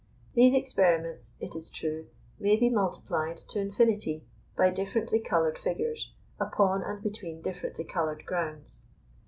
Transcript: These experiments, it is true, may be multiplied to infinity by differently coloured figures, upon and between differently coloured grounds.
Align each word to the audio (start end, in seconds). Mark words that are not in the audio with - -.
These 0.33 0.55
experiments, 0.55 1.33
it 1.39 1.55
is 1.55 1.69
true, 1.69 2.07
may 2.39 2.55
be 2.55 2.71
multiplied 2.71 3.37
to 3.37 3.59
infinity 3.59 4.23
by 4.57 4.71
differently 4.71 5.19
coloured 5.19 5.59
figures, 5.59 6.11
upon 6.39 6.81
and 6.81 7.03
between 7.03 7.39
differently 7.39 7.83
coloured 7.83 8.25
grounds. 8.25 8.81